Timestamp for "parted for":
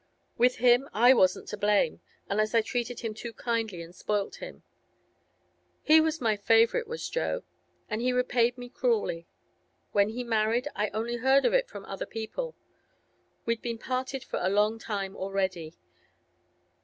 13.77-14.39